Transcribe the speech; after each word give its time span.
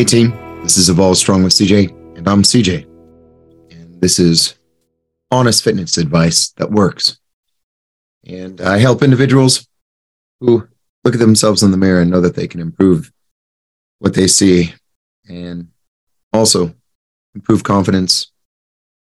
Hey 0.00 0.04
team, 0.04 0.30
this 0.62 0.78
is 0.78 0.88
Evolve 0.88 1.18
Strong 1.18 1.44
with 1.44 1.52
CJ, 1.52 2.16
and 2.16 2.26
I'm 2.26 2.42
CJ. 2.42 2.84
And 3.70 4.00
this 4.00 4.18
is 4.18 4.58
honest 5.30 5.62
fitness 5.62 5.98
advice 5.98 6.52
that 6.52 6.70
works. 6.70 7.18
And 8.24 8.62
I 8.62 8.78
help 8.78 9.02
individuals 9.02 9.68
who 10.40 10.66
look 11.04 11.12
at 11.12 11.20
themselves 11.20 11.62
in 11.62 11.70
the 11.70 11.76
mirror 11.76 12.00
and 12.00 12.10
know 12.10 12.22
that 12.22 12.34
they 12.34 12.48
can 12.48 12.60
improve 12.60 13.12
what 13.98 14.14
they 14.14 14.26
see 14.26 14.72
and 15.28 15.68
also 16.32 16.74
improve 17.34 17.62
confidence 17.62 18.32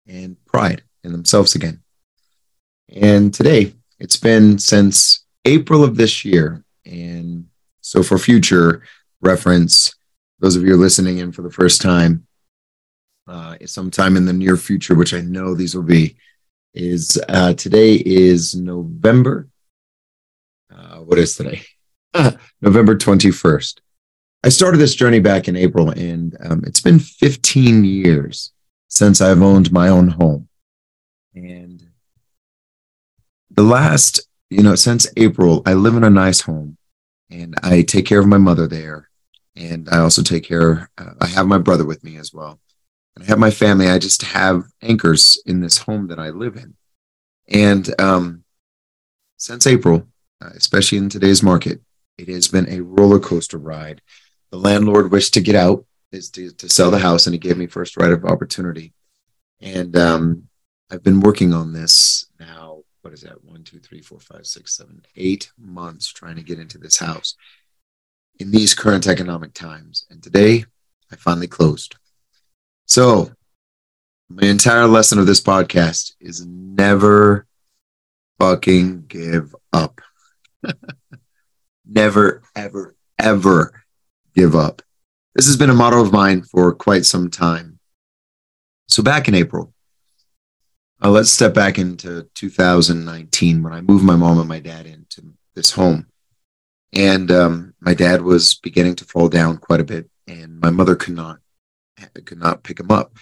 and 0.09 0.37
pride 0.46 0.83
in 1.05 1.12
themselves 1.12 1.55
again. 1.55 1.80
And 2.88 3.33
today, 3.33 3.73
it's 4.01 4.16
been 4.16 4.59
since 4.59 5.24
April 5.45 5.84
of 5.84 5.96
this 5.96 6.24
year. 6.24 6.65
And 6.84 7.46
so, 7.83 8.02
for 8.02 8.19
future 8.19 8.83
reference, 9.20 9.95
those 10.41 10.56
of 10.56 10.62
you 10.62 10.77
listening 10.77 11.19
in 11.19 11.33
for 11.33 11.42
the 11.42 11.51
first 11.51 11.80
time, 11.80 12.27
uh, 13.27 13.56
sometime 13.66 14.16
in 14.16 14.24
the 14.24 14.33
near 14.33 14.56
future, 14.56 14.95
which 14.95 15.14
I 15.14 15.20
know 15.20 15.55
these 15.55 15.74
will 15.74 15.83
be, 15.83 16.16
is 16.74 17.20
uh, 17.28 17.55
today 17.55 17.95
is 17.95 18.55
November. 18.55 19.48
Uh, 20.73 20.98
what 20.98 21.19
is 21.19 21.37
today? 21.37 21.62
November 22.61 22.97
21st. 22.97 23.80
I 24.45 24.48
started 24.51 24.78
this 24.78 24.95
journey 24.95 25.19
back 25.19 25.48
in 25.48 25.56
April, 25.56 25.91
and 25.91 26.37
um, 26.45 26.62
it's 26.64 26.80
been 26.80 27.00
15 27.00 27.84
years 27.84 28.52
since 28.89 29.20
I've 29.20 29.42
owned 29.42 29.73
my 29.73 29.89
own 29.89 30.09
home. 30.09 30.48
And 31.34 31.89
the 33.50 33.62
last, 33.62 34.20
you 34.50 34.62
know, 34.62 34.77
since 34.77 35.09
April, 35.16 35.62
I 35.66 35.75
live 35.75 35.97
in 35.97 36.05
a 36.05 36.11
nice 36.11 36.41
home 36.41 36.77
and 37.30 37.55
I 37.62 37.83
take 37.83 38.06
care 38.06 38.20
of 38.20 38.27
my 38.27 38.39
mother 38.39 38.66
there 38.66 39.08
and 39.59 39.89
I 39.91 39.98
also 39.98 40.23
take 40.23 40.45
care. 40.45 40.89
Uh, 40.97 41.14
I 41.20 41.27
have 41.27 41.47
my 41.47 41.59
brother 41.59 41.84
with 41.84 42.05
me 42.05 42.17
as 42.17 42.33
well, 42.33 42.61
and 43.14 43.25
I 43.25 43.27
have 43.27 43.39
my 43.39 43.51
family. 43.51 43.89
I 43.89 43.98
just 43.98 44.23
have 44.23 44.65
anchors 44.81 45.41
in 45.45 45.61
this 45.61 45.78
home 45.78 46.06
that 46.09 46.19
I 46.19 46.31
live 46.31 46.56
in, 46.56 46.77
and 47.48 48.00
um, 48.00 48.45
since 49.37 49.67
April, 49.67 50.06
uh, 50.41 50.50
especially 50.55 50.98
in 50.98 51.09
today's 51.09 51.42
market, 51.42 51.81
it 52.17 52.28
has 52.28 52.48
been 52.48 52.69
a 52.69 52.81
roller 52.81 53.19
coaster 53.19 53.59
ride. 53.59 54.00
The 54.50 54.59
landlord 54.59 55.11
wished 55.11 55.34
to 55.34 55.41
get 55.41 55.56
out, 55.56 55.84
is 56.12 56.31
to, 56.31 56.50
to 56.53 56.69
sell 56.69 56.91
the 56.91 56.98
house, 56.98 57.27
and 57.27 57.34
he 57.34 57.39
gave 57.39 57.59
me 57.59 57.67
first 57.67 57.97
right 57.97 58.12
of 58.12 58.25
opportunity, 58.25 58.93
and 59.61 59.97
um, 59.97 60.48
I've 60.91 61.03
been 61.03 61.20
working 61.20 61.53
on 61.53 61.72
this 61.72 62.27
now. 62.39 62.83
What 63.03 63.15
is 63.15 63.22
that? 63.22 63.45
One, 63.45 63.65
two, 63.65 63.78
three, 63.78 64.03
four, 64.03 64.19
five, 64.19 64.47
six, 64.47 64.77
seven, 64.77 65.03
eight 65.17 65.50
months 65.59 66.12
trying 66.12 66.37
to 66.37 66.43
get 66.43 66.59
into 66.59 66.78
this 66.78 66.98
house 66.98 67.37
in 68.39 68.50
these 68.50 68.75
current 68.75 69.06
economic 69.06 69.55
times. 69.55 70.06
And 70.11 70.22
today, 70.22 70.64
I 71.11 71.17
finally 71.17 71.47
closed. 71.47 71.97
So, 72.86 73.33
my 74.28 74.47
entire 74.47 74.86
lesson 74.86 75.19
of 75.19 75.27
this 75.27 75.41
podcast 75.41 76.12
is 76.20 76.44
never 76.47 77.47
fucking 78.39 79.06
give 79.06 79.55
up. 79.72 80.00
never, 81.86 82.42
ever, 82.55 82.94
ever 83.19 83.84
give 84.34 84.55
up. 84.55 84.83
This 85.34 85.47
has 85.47 85.56
been 85.56 85.70
a 85.70 85.75
motto 85.75 86.00
of 86.00 86.12
mine 86.12 86.42
for 86.42 86.75
quite 86.75 87.06
some 87.06 87.31
time. 87.31 87.78
So, 88.89 89.03
back 89.03 89.28
in 89.28 89.34
April, 89.34 89.72
uh, 91.03 91.11
let's 91.11 91.31
step 91.31 91.55
back 91.55 91.78
into 91.78 92.28
2019 92.34 93.62
when 93.62 93.72
I 93.72 93.81
moved 93.81 94.05
my 94.05 94.16
mom 94.16 94.39
and 94.39 94.48
my 94.48 94.61
dad 94.61 94.86
into 94.86 95.34
this 95.55 95.72
home. 95.72 96.06
And 96.92 97.31
um, 97.31 97.75
my 97.81 97.94
dad 97.94 98.22
was 98.22 98.55
beginning 98.55 98.97
to 98.97 99.05
fall 99.05 99.28
down 99.28 99.58
quite 99.58 99.81
a 99.81 99.84
bit, 99.84 100.08
and 100.27 100.58
my 100.61 100.70
mother 100.70 100.97
could 100.97 101.14
not 101.14 101.38
could 102.25 102.38
not 102.38 102.62
pick 102.62 102.81
him 102.81 102.91
up. 102.91 103.16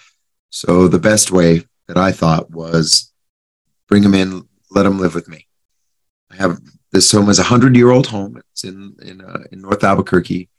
So 0.49 0.87
the 0.87 0.99
best 0.99 1.31
way 1.31 1.63
that 1.87 1.97
I 1.97 2.11
thought 2.11 2.51
was 2.51 3.11
bring 3.87 4.03
him 4.03 4.13
in, 4.13 4.47
let 4.71 4.85
him 4.85 4.99
live 4.99 5.15
with 5.15 5.27
me. 5.27 5.47
I 6.31 6.35
have 6.35 6.59
this 6.91 7.11
home 7.11 7.29
is 7.29 7.39
a 7.39 7.43
hundred 7.43 7.75
year 7.75 7.91
old 7.91 8.07
home. 8.07 8.37
It's 8.51 8.63
in 8.63 8.95
in 9.01 9.21
uh, 9.21 9.43
in 9.51 9.61
North 9.61 9.83
Albuquerque, 9.83 10.49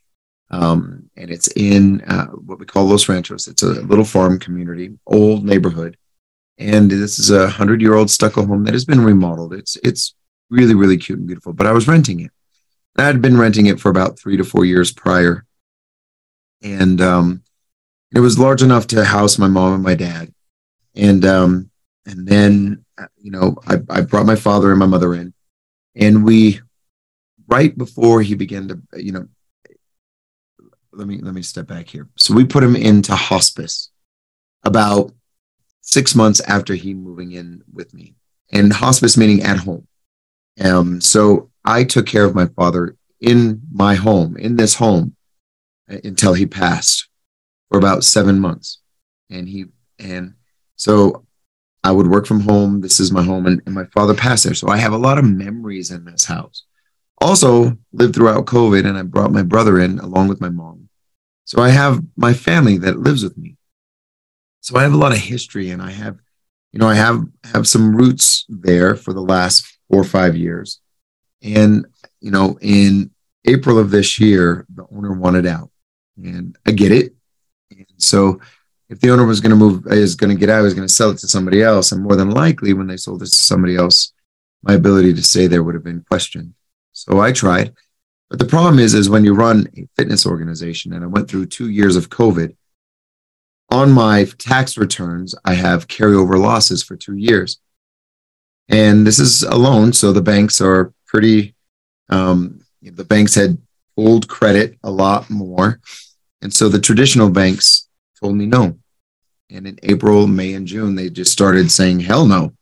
um, 0.51 1.09
and 1.15 1.29
it's 1.29 1.47
in 1.55 2.01
uh, 2.01 2.27
what 2.27 2.59
we 2.59 2.65
call 2.65 2.85
Los 2.85 3.07
Ranchos. 3.09 3.47
It's 3.47 3.63
a 3.63 3.81
little 3.81 4.05
farm 4.05 4.39
community, 4.39 4.97
old 5.05 5.45
neighborhood, 5.45 5.97
and 6.57 6.89
this 6.89 7.19
is 7.19 7.31
a 7.31 7.49
hundred 7.49 7.81
year 7.81 7.95
old 7.95 8.09
stucco 8.09 8.45
home 8.45 8.63
that 8.65 8.73
has 8.73 8.85
been 8.85 9.01
remodeled. 9.03 9.53
It's 9.53 9.75
it's 9.83 10.15
really 10.49 10.75
really 10.75 10.97
cute 10.97 11.19
and 11.19 11.27
beautiful. 11.27 11.53
But 11.53 11.67
I 11.67 11.71
was 11.71 11.87
renting 11.87 12.19
it, 12.21 12.31
I 12.97 13.03
had 13.03 13.21
been 13.21 13.37
renting 13.37 13.67
it 13.67 13.79
for 13.79 13.89
about 13.89 14.19
three 14.19 14.37
to 14.37 14.43
four 14.43 14.65
years 14.65 14.91
prior. 14.91 15.45
And 16.61 16.99
um, 16.99 17.43
it 18.13 18.19
was 18.19 18.39
large 18.39 18.61
enough 18.61 18.87
to 18.87 19.05
house 19.05 19.37
my 19.37 19.47
mom 19.47 19.73
and 19.73 19.83
my 19.83 19.95
dad. 19.95 20.33
And 20.95 21.23
um, 21.23 21.69
and 22.05 22.27
then, 22.27 22.85
you 23.17 23.31
know, 23.31 23.55
I, 23.67 23.77
I 23.89 24.01
brought 24.01 24.25
my 24.25 24.35
father 24.35 24.71
and 24.71 24.79
my 24.79 24.85
mother 24.85 25.13
in. 25.13 25.33
And 25.95 26.23
we, 26.23 26.59
right 27.47 27.77
before 27.77 28.21
he 28.21 28.35
began 28.35 28.67
to, 28.69 28.81
you 28.95 29.11
know, 29.11 29.27
let 30.91 31.07
me 31.07 31.19
let 31.19 31.33
me 31.33 31.41
step 31.41 31.67
back 31.67 31.87
here. 31.87 32.09
So 32.17 32.33
we 32.33 32.45
put 32.45 32.63
him 32.63 32.75
into 32.75 33.15
hospice 33.15 33.91
about 34.63 35.13
six 35.81 36.15
months 36.15 36.41
after 36.41 36.73
he 36.73 36.93
moving 36.93 37.31
in 37.31 37.63
with 37.71 37.93
me, 37.93 38.15
and 38.51 38.73
hospice 38.73 39.15
meaning 39.15 39.43
at 39.43 39.59
home. 39.59 39.87
Um, 40.59 40.99
so 40.99 41.48
I 41.69 41.83
took 41.83 42.07
care 42.07 42.25
of 42.25 42.33
my 42.33 42.47
father 42.47 42.95
in 43.21 43.61
my 43.71 43.93
home, 43.93 44.35
in 44.37 44.55
this 44.55 44.73
home, 44.73 45.15
uh, 45.89 45.97
until 46.03 46.33
he 46.33 46.47
passed 46.47 47.07
for 47.69 47.77
about 47.77 48.03
seven 48.03 48.39
months. 48.39 48.79
And 49.29 49.47
he, 49.47 49.65
and 49.99 50.33
so 50.75 51.27
I 51.83 51.91
would 51.91 52.07
work 52.07 52.25
from 52.25 52.39
home. 52.39 52.81
This 52.81 52.99
is 52.99 53.11
my 53.11 53.21
home. 53.21 53.45
And, 53.45 53.61
and 53.67 53.75
my 53.75 53.85
father 53.93 54.15
passed 54.15 54.45
there. 54.45 54.55
So 54.55 54.67
I 54.67 54.77
have 54.77 54.93
a 54.93 54.97
lot 54.97 55.19
of 55.19 55.25
memories 55.25 55.91
in 55.91 56.05
this 56.05 56.25
house. 56.25 56.63
Also, 57.21 57.77
lived 57.93 58.15
throughout 58.15 58.45
COVID, 58.45 58.87
and 58.87 58.97
I 58.97 59.03
brought 59.03 59.31
my 59.31 59.43
brother 59.43 59.79
in 59.79 59.99
along 59.99 60.29
with 60.29 60.41
my 60.41 60.49
mom. 60.49 60.89
So 61.45 61.61
I 61.61 61.69
have 61.69 62.01
my 62.15 62.33
family 62.33 62.79
that 62.79 62.99
lives 62.99 63.23
with 63.23 63.37
me. 63.37 63.57
So 64.61 64.75
I 64.75 64.83
have 64.83 64.93
a 64.93 64.97
lot 64.97 65.11
of 65.11 65.19
history, 65.19 65.69
and 65.69 65.83
I 65.83 65.91
have, 65.91 66.17
you 66.71 66.79
know, 66.79 66.87
I 66.87 66.95
have 66.95 67.25
have 67.53 67.67
some 67.67 67.95
roots 67.95 68.45
there 68.49 68.95
for 68.95 69.13
the 69.13 69.21
last 69.21 69.65
four 69.87 70.01
or 70.01 70.05
five 70.05 70.35
years. 70.35 70.79
And, 71.41 71.85
you 72.19 72.31
know, 72.31 72.57
in 72.61 73.11
April 73.45 73.79
of 73.79 73.91
this 73.91 74.19
year, 74.19 74.65
the 74.73 74.85
owner 74.91 75.13
wanted 75.13 75.45
out. 75.45 75.71
And 76.17 76.57
I 76.65 76.71
get 76.71 76.91
it. 76.91 77.13
And 77.71 77.85
so 77.97 78.41
if 78.89 78.99
the 78.99 79.11
owner 79.11 79.25
was 79.25 79.39
going 79.39 79.51
to 79.51 79.55
move, 79.55 79.87
is 79.87 80.15
going 80.15 80.31
to 80.31 80.39
get 80.39 80.49
out, 80.49 80.65
is 80.65 80.73
going 80.73 80.87
to 80.87 80.93
sell 80.93 81.11
it 81.11 81.17
to 81.19 81.27
somebody 81.27 81.61
else. 81.61 81.91
And 81.91 82.03
more 82.03 82.15
than 82.15 82.31
likely, 82.31 82.73
when 82.73 82.87
they 82.87 82.97
sold 82.97 83.21
it 83.21 83.27
to 83.27 83.35
somebody 83.35 83.75
else, 83.75 84.13
my 84.63 84.73
ability 84.73 85.13
to 85.13 85.23
stay 85.23 85.47
there 85.47 85.63
would 85.63 85.75
have 85.75 85.83
been 85.83 86.03
questioned. 86.09 86.53
So 86.91 87.21
I 87.21 87.31
tried. 87.31 87.73
But 88.29 88.39
the 88.39 88.45
problem 88.45 88.79
is, 88.79 88.93
is 88.93 89.09
when 89.09 89.23
you 89.23 89.33
run 89.33 89.67
a 89.77 89.87
fitness 89.95 90.25
organization, 90.25 90.93
and 90.93 91.03
I 91.03 91.07
went 91.07 91.29
through 91.29 91.45
two 91.45 91.69
years 91.69 91.95
of 91.95 92.09
COVID, 92.09 92.55
on 93.71 93.91
my 93.91 94.25
tax 94.37 94.77
returns, 94.77 95.35
I 95.45 95.53
have 95.53 95.87
carryover 95.87 96.39
losses 96.39 96.83
for 96.83 96.95
two 96.95 97.15
years. 97.15 97.59
And 98.67 99.05
this 99.05 99.19
is 99.19 99.43
a 99.43 99.55
loan, 99.55 99.93
so 99.93 100.11
the 100.11 100.21
banks 100.21 100.61
are 100.61 100.93
pretty. 101.09 101.55
Um, 102.09 102.61
the 102.81 103.03
banks 103.03 103.35
had 103.35 103.57
pulled 103.95 104.29
credit 104.29 104.77
a 104.83 104.91
lot 104.91 105.29
more, 105.29 105.81
and 106.41 106.53
so 106.53 106.69
the 106.69 106.79
traditional 106.79 107.29
banks 107.29 107.89
told 108.19 108.35
me 108.35 108.45
no. 108.45 108.77
And 109.49 109.67
in 109.67 109.79
April, 109.83 110.27
May, 110.27 110.53
and 110.53 110.67
June, 110.67 110.95
they 110.95 111.09
just 111.09 111.31
started 111.31 111.71
saying 111.71 112.01
hell 112.01 112.25
no. 112.25 112.53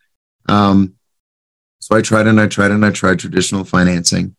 Um, 0.47 0.95
so 1.79 1.95
I 1.95 2.01
tried 2.01 2.27
and 2.27 2.39
I 2.39 2.47
tried 2.47 2.71
and 2.71 2.85
I 2.85 2.91
tried 2.91 3.19
traditional 3.19 3.63
financing. 3.63 4.35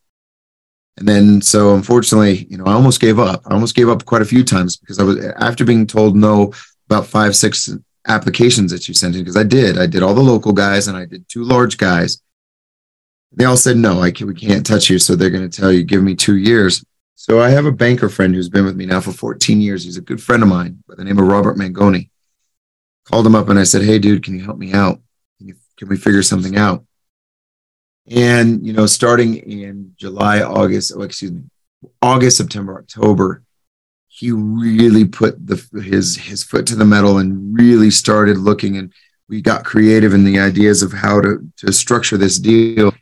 And 0.97 1.07
then, 1.07 1.43
so 1.43 1.75
unfortunately, 1.75 2.47
you 2.51 2.59
know, 2.59 2.65
I 2.65 2.73
almost 2.73 3.01
gave 3.01 3.19
up. 3.19 3.43
I 3.47 3.55
almost 3.55 3.77
gave 3.77 3.89
up 3.89 4.05
quite 4.05 4.23
a 4.23 4.27
few 4.27 4.43
times 4.43 4.77
because 4.77 4.99
I 4.99 5.05
was, 5.05 5.25
after 5.39 5.65
being 5.65 5.87
told 5.87 6.17
no 6.17 6.53
about 6.91 7.07
five, 7.07 7.37
six 7.37 7.71
applications 8.07 8.73
that 8.73 8.89
you 8.89 8.95
sent 8.95 9.15
in, 9.15 9.23
because 9.23 9.37
I 9.37 9.45
did, 9.45 9.79
I 9.79 9.87
did 9.87 10.03
all 10.03 10.15
the 10.15 10.23
local 10.23 10.53
guys 10.53 10.89
and 10.89 10.97
I 10.97 11.05
did 11.05 11.29
two 11.29 11.45
large 11.45 11.79
guys. 11.79 12.21
They 13.33 13.45
all 13.45 13.57
said, 13.57 13.77
no, 13.77 14.01
I 14.01 14.11
can, 14.11 14.27
we 14.27 14.35
can't 14.35 14.65
touch 14.65 14.89
you. 14.89 14.99
So 14.99 15.15
they're 15.15 15.31
going 15.31 15.49
to 15.49 15.61
tell 15.61 15.73
you, 15.73 15.85
give 15.85 16.03
me 16.03 16.15
two 16.15 16.37
years. 16.37 16.85
So 17.15 17.41
I 17.41 17.51
have 17.51 17.67
a 17.67 17.73
banker 17.73 18.09
friend 18.09 18.35
who's 18.35 18.49
been 18.49 18.65
with 18.65 18.77
me 18.77 18.87
now 18.87 19.01
for 19.01 19.13
14 19.13 19.61
years. 19.61 19.85
He's 19.85 19.97
a 19.97 20.03
good 20.03 20.23
friend 20.23 20.43
of 20.43 20.49
mine 20.49 20.83
by 20.89 20.95
the 20.95 21.05
name 21.05 21.19
of 21.19 21.27
Robert 21.27 21.57
Mangoni. 21.57 22.11
Called 23.05 23.27
him 23.27 23.35
up 23.35 23.49
and 23.49 23.59
I 23.59 23.65
said, 23.65 23.83
hey, 23.83 23.99
dude, 23.99 24.23
can 24.23 24.35
you 24.35 24.45
help 24.45 24.59
me 24.59 24.73
out? 24.73 25.01
Can, 25.39 25.49
you, 25.49 25.55
can 25.77 25.89
we 25.89 25.97
figure 25.97 26.23
something 26.23 26.57
out? 26.57 26.85
And, 28.11 28.67
you 28.67 28.73
know, 28.73 28.87
starting 28.87 29.37
in 29.37 29.93
July, 29.97 30.43
August, 30.43 30.93
oh, 30.97 31.03
excuse 31.03 31.33
me, 31.33 31.43
August, 32.01 32.39
September, 32.39 32.79
October, 32.79 33.43
he 34.07 34.33
really 34.33 35.05
put 35.05 35.47
the, 35.47 35.63
his, 35.83 36.17
his 36.17 36.43
foot 36.43 36.67
to 36.67 36.77
the 36.77 36.85
metal 36.85 37.19
and 37.19 37.55
really 37.55 37.91
started 37.91 38.39
looking 38.39 38.79
and 38.79 38.93
we 39.29 39.43
got 39.43 39.65
creative 39.65 40.15
in 40.15 40.25
the 40.25 40.39
ideas 40.39 40.83
of 40.83 40.93
how 40.93 41.21
to, 41.21 41.47
to 41.59 41.73
structure 41.73 42.17
this 42.17 42.39
deal 42.39 42.95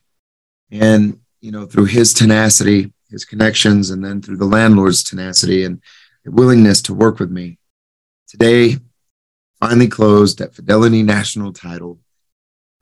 and, 0.71 1.21
you 1.41 1.53
know, 1.53 1.67
through 1.67 1.87
his 1.87 2.13
tenacity, 2.13 2.93
his 3.11 3.25
connections, 3.25 3.91
and 3.91 4.05
then 4.05 4.21
through 4.21 4.37
the 4.37 4.45
landlord's 4.45 5.03
tenacity 5.03 5.65
and 5.65 5.81
willingness 6.25 6.83
to 6.83 6.95
work 6.95 7.19
with 7.19 7.31
me. 7.31 7.59
Today, 8.29 8.77
finally 9.61 9.89
closed 9.89 10.41
at 10.41 10.55
Fidelity 10.55 11.03
National 11.03 11.53
Title. 11.53 11.99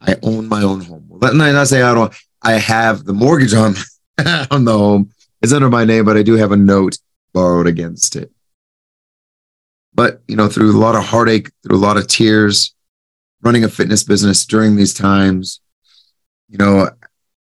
I 0.00 0.16
own 0.22 0.48
my 0.48 0.62
own 0.62 0.80
home. 0.80 1.06
Well, 1.08 1.20
let 1.20 1.34
me 1.34 1.52
not 1.52 1.68
say 1.68 1.82
I 1.82 1.94
don't. 1.94 2.14
I 2.42 2.52
have 2.52 3.04
the 3.04 3.12
mortgage 3.12 3.54
on 3.54 3.74
on 4.50 4.64
the 4.64 4.76
home. 4.76 5.10
It's 5.42 5.52
under 5.52 5.70
my 5.70 5.84
name, 5.84 6.04
but 6.04 6.16
I 6.16 6.22
do 6.22 6.34
have 6.34 6.52
a 6.52 6.56
note 6.56 6.96
borrowed 7.32 7.66
against 7.66 8.16
it. 8.16 8.30
But 9.94 10.22
you 10.26 10.36
know, 10.36 10.48
through 10.48 10.76
a 10.76 10.80
lot 10.80 10.96
of 10.96 11.04
heartache, 11.04 11.50
through 11.62 11.76
a 11.76 11.78
lot 11.78 11.96
of 11.96 12.06
tears, 12.06 12.74
running 13.42 13.64
a 13.64 13.68
fitness 13.68 14.02
business 14.02 14.44
during 14.44 14.76
these 14.76 14.94
times, 14.94 15.60
you 16.48 16.58
know, 16.58 16.90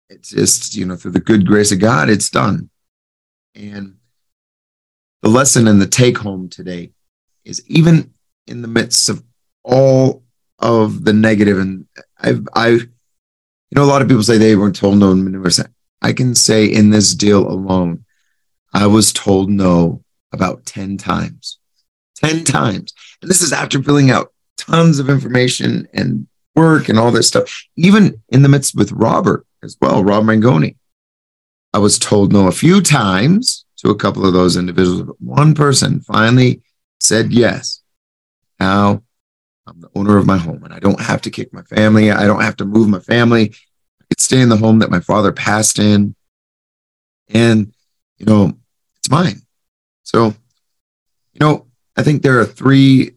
it's 0.09 0.31
just 0.31 0.75
you 0.75 0.87
know, 0.87 0.97
through 0.97 1.13
the 1.13 1.21
good 1.21 1.47
grace 1.47 1.73
of 1.73 1.81
God, 1.81 2.09
it's 2.09 2.31
done. 2.31 2.71
And 3.55 3.97
the 5.23 5.29
lesson 5.29 5.69
and 5.69 5.81
the 5.81 5.87
take 5.87 6.19
home 6.19 6.49
today 6.49 6.93
is 7.45 7.63
even 7.69 8.13
in 8.47 8.63
the 8.63 8.69
midst 8.69 9.09
of 9.09 9.23
all 9.63 10.23
of 10.59 11.05
the 11.05 11.13
negative 11.13 11.59
and 11.59 11.87
I've 12.19 12.47
I 12.55 12.69
you 12.69 12.89
know 13.73 13.85
a 13.85 13.87
lot 13.87 14.03
of 14.03 14.09
people 14.09 14.23
say 14.23 14.39
they 14.39 14.57
weren't 14.57 14.77
told 14.77 14.99
no 14.99 15.15
manure. 15.15 15.51
I 16.03 16.13
can 16.13 16.35
say 16.35 16.67
in 16.67 16.91
this 16.91 17.15
deal 17.15 17.49
alone, 17.49 18.05
I 18.75 18.87
was 18.87 19.13
told 19.13 19.49
no 19.49 20.05
about 20.33 20.67
10 20.67 20.99
times. 20.99 21.59
10 22.17 22.45
times. 22.45 22.93
And 23.23 23.31
this 23.31 23.41
is 23.41 23.53
after 23.53 23.83
filling 23.83 24.11
out 24.11 24.33
tons 24.59 24.99
of 24.99 25.09
information 25.09 25.89
and 25.95 26.27
work 26.55 26.89
and 26.89 26.99
all 26.99 27.11
this 27.11 27.29
stuff. 27.29 27.65
Even 27.77 28.23
in 28.29 28.43
the 28.43 28.49
midst 28.49 28.75
with 28.75 28.93
Robert 28.93 29.47
as 29.65 29.77
well, 29.81 30.05
Rob 30.05 30.25
Mangoni. 30.25 30.77
I 31.73 31.79
was 31.79 31.99
told 31.99 32.33
no 32.33 32.47
a 32.47 32.53
few 32.53 32.81
times 32.81 33.65
to 33.79 33.91
a 33.91 33.97
couple 33.97 34.25
of 34.25 34.33
those 34.33 34.57
individuals, 34.57 35.03
but 35.03 35.21
one 35.21 35.55
person 35.55 36.01
finally 36.01 36.63
said 37.01 37.33
yes. 37.33 37.83
Now 38.61 39.03
I'm 39.67 39.81
the 39.81 39.91
owner 39.95 40.17
of 40.17 40.27
my 40.27 40.37
home 40.37 40.63
and 40.63 40.73
I 40.73 40.79
don't 40.79 41.01
have 41.01 41.23
to 41.23 41.31
kick 41.31 41.53
my 41.53 41.63
family. 41.63 42.11
I 42.11 42.27
don't 42.27 42.43
have 42.43 42.57
to 42.57 42.65
move 42.65 42.89
my 42.89 43.01
family. 43.01 43.53
I 44.01 44.05
could 44.09 44.21
stay 44.21 44.41
in 44.41 44.49
the 44.49 44.57
home 44.57 44.79
that 44.79 44.91
my 44.91 45.01
father 45.01 45.33
passed 45.33 45.79
in. 45.79 46.15
And, 47.29 47.73
you 48.19 48.27
know, 48.27 48.53
it's 48.99 49.11
mine. 49.11 49.43
So, 50.03 50.27
you 51.33 51.41
know, 51.41 51.67
I 51.97 52.03
think 52.03 52.23
there 52.23 52.39
are 52.39 52.45
three 52.45 53.15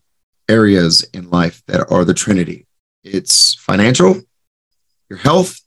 areas 0.50 1.04
in 1.14 1.30
life 1.30 1.62
that 1.68 1.92
are 1.92 2.06
the 2.06 2.14
Trinity 2.14 2.68
it's 3.14 3.56
financial, 3.56 4.22
your 5.10 5.20
health, 5.20 5.60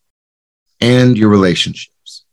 and 0.81 1.17
your 1.17 1.29
relationships. 1.29 2.25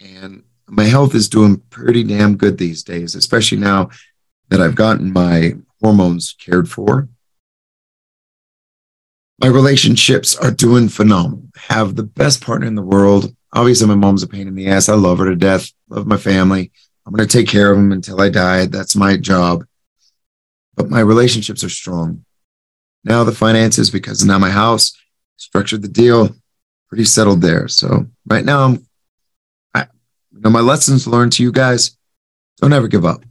And 0.00 0.42
my 0.68 0.84
health 0.84 1.14
is 1.14 1.28
doing 1.28 1.62
pretty 1.70 2.02
damn 2.02 2.36
good 2.36 2.58
these 2.58 2.82
days, 2.82 3.14
especially 3.14 3.58
now 3.58 3.90
that 4.48 4.60
I've 4.60 4.74
gotten 4.74 5.12
my 5.12 5.54
hormones 5.80 6.34
cared 6.38 6.68
for. 6.68 7.08
My 9.40 9.48
relationships 9.48 10.34
are 10.36 10.50
doing 10.50 10.88
phenomenal. 10.88 11.42
Have 11.56 11.94
the 11.94 12.02
best 12.02 12.42
partner 12.42 12.66
in 12.66 12.74
the 12.74 12.82
world. 12.82 13.34
Obviously, 13.52 13.86
my 13.86 13.94
mom's 13.94 14.22
a 14.22 14.26
pain 14.26 14.48
in 14.48 14.54
the 14.54 14.68
ass. 14.68 14.88
I 14.88 14.94
love 14.94 15.18
her 15.18 15.26
to 15.26 15.36
death. 15.36 15.70
Love 15.88 16.06
my 16.06 16.16
family. 16.16 16.72
I'm 17.06 17.12
going 17.12 17.28
to 17.28 17.38
take 17.38 17.48
care 17.48 17.70
of 17.70 17.76
them 17.76 17.92
until 17.92 18.20
I 18.20 18.30
die. 18.30 18.66
That's 18.66 18.96
my 18.96 19.16
job. 19.16 19.64
But 20.74 20.90
my 20.90 21.00
relationships 21.00 21.62
are 21.62 21.68
strong. 21.68 22.24
Now 23.04 23.24
the 23.24 23.32
finances, 23.32 23.90
because 23.90 24.24
now 24.24 24.38
my 24.38 24.50
house 24.50 24.92
structured 25.36 25.82
the 25.82 25.88
deal, 25.88 26.34
pretty 26.96 27.04
settled 27.04 27.42
there. 27.42 27.68
So 27.68 28.06
right 28.26 28.42
now, 28.42 28.64
I'm, 28.64 28.86
I, 29.74 29.82
you 30.32 30.40
know, 30.40 30.48
my 30.48 30.60
lessons 30.60 31.06
learned 31.06 31.34
to 31.34 31.42
you 31.42 31.52
guys: 31.52 31.94
don't 32.56 32.72
ever 32.72 32.88
give 32.88 33.04
up. 33.04 33.22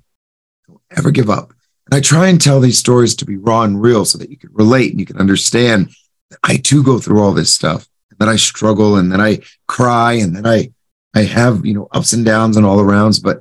Don't 0.67 0.81
ever 0.95 1.09
give 1.09 1.31
up. 1.31 1.51
And 1.87 1.95
I 1.95 1.99
try 1.99 2.27
and 2.27 2.39
tell 2.39 2.59
these 2.59 2.77
stories 2.77 3.15
to 3.15 3.25
be 3.25 3.37
raw 3.37 3.63
and 3.63 3.81
real 3.81 4.05
so 4.05 4.19
that 4.19 4.29
you 4.29 4.37
can 4.37 4.51
relate 4.53 4.91
and 4.91 4.99
you 4.99 5.05
can 5.07 5.17
understand 5.17 5.89
that 6.29 6.37
I 6.43 6.57
too 6.57 6.83
go 6.83 6.99
through 6.99 7.23
all 7.23 7.33
this 7.33 7.51
stuff 7.51 7.87
and 8.11 8.19
that 8.19 8.29
I 8.29 8.35
struggle 8.35 8.97
and 8.97 9.11
that 9.11 9.19
I 9.19 9.39
cry 9.67 10.13
and 10.13 10.35
that 10.35 10.45
I, 10.45 10.71
I 11.19 11.23
have, 11.23 11.65
you 11.65 11.73
know, 11.73 11.87
ups 11.91 12.13
and 12.13 12.23
downs 12.23 12.57
and 12.57 12.67
all 12.67 12.77
arounds, 12.77 13.21
but 13.21 13.39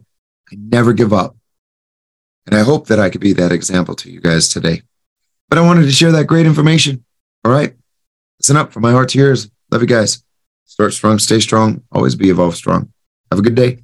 I 0.51 0.57
never 0.59 0.95
give 0.95 1.13
up. 1.13 1.37
And 2.47 2.55
I 2.55 2.63
hope 2.63 2.87
that 2.87 2.99
I 2.99 3.11
could 3.11 3.21
be 3.21 3.35
that 3.35 3.53
example 3.53 3.95
to 3.97 4.11
you 4.11 4.21
guys 4.21 4.49
today. 4.49 4.83
But 5.51 5.59
I 5.59 5.63
wanted 5.63 5.83
to 5.83 5.93
share 5.93 6.13
that 6.13 6.27
great 6.27 6.47
information. 6.47 7.05
All 7.45 7.53
right. 7.53 7.75
Listen 8.41 8.57
up 8.57 8.73
from 8.73 8.83
my 8.83 8.93
heart 8.93 9.11
to 9.11 9.19
yours. 9.19 9.51
Love 9.75 9.83
you 9.83 9.89
guys. 9.89 10.23
Start 10.67 10.93
strong, 10.93 11.19
stay 11.19 11.41
strong, 11.41 11.83
always 11.91 12.15
be 12.15 12.31
evolve 12.31 12.55
strong. 12.55 12.93
Have 13.33 13.41
a 13.41 13.43
good 13.43 13.57
day. 13.57 13.84